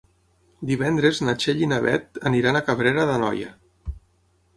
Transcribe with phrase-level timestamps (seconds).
[0.69, 3.53] Divendres na Txell i na Beth aniran a Cabrera d'Anoia.